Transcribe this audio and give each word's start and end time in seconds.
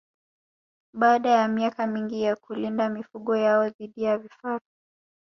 Baada 0.93 1.29
ya 1.29 1.47
miaka 1.47 1.87
mingi 1.87 2.21
ya 2.21 2.35
kulinda 2.35 2.89
mifugo 2.89 3.35
yao 3.35 3.69
dhidi 3.69 4.03
ya 4.03 4.17
vifaru 4.17 4.63